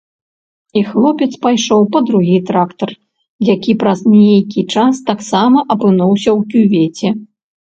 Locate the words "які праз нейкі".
3.51-4.61